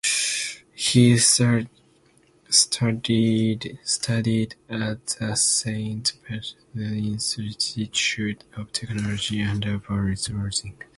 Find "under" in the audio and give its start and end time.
9.43-9.77